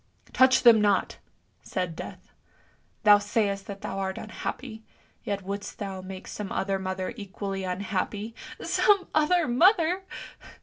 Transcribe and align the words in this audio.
""Touch 0.33 0.63
them 0.63 0.81
not!" 0.81 1.19
said 1.61 1.95
Death. 1.95 2.31
'Thou 3.03 3.19
sayst 3.19 3.67
that 3.67 3.81
thou 3.81 3.99
art 3.99 4.17
unhappy, 4.17 4.81
yet 5.23 5.43
wouldst 5.43 5.77
thou 5.77 6.01
make 6.01 6.27
some 6.27 6.51
other 6.51 6.79
mother 6.79 7.13
equally 7.17 7.63
unhappy!"" 7.63 8.33
Some 8.63 9.07
other 9.13 9.47
mother! 9.47 10.01